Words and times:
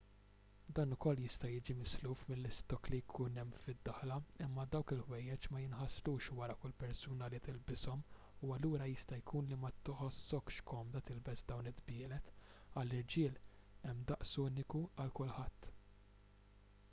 dan 0.77 0.93
ukoll 0.93 1.19
jista' 1.23 1.49
jiġi 1.55 1.73
misluf 1.79 2.21
mill-istokk 2.29 2.87
li 2.93 2.99
jkun 3.01 3.35
hemm 3.39 3.51
fid-daħla 3.65 4.15
imma 4.45 4.63
dawk 4.75 4.93
il-ħwejjeġ 4.95 5.43
ma 5.55 5.61
jinħaslux 5.65 6.29
wara 6.39 6.55
kull 6.63 6.73
persuna 6.85 7.27
li 7.33 7.41
tilbishom 7.49 8.01
u 8.47 8.49
allura 8.55 8.87
jista' 8.93 9.19
jkun 9.21 9.51
li 9.51 9.59
ma 9.65 9.71
tħossokx 9.91 10.65
komda 10.73 11.01
tilbes 11.11 11.45
dawn 11.53 11.69
id-dbielet 11.73 12.31
għall-irġiel 12.31 13.37
hemm 13.85 14.01
daqs 14.13 14.33
uniku 14.47 14.81
għal 15.05 15.15
kulħadd 15.21 15.71